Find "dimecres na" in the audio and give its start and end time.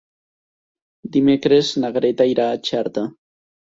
1.17-1.93